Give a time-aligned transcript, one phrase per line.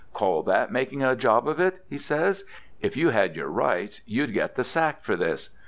[0.15, 2.43] 'Call that making a job of it?' he says.
[2.81, 5.51] 'If you had your rights you'd get the sack for this.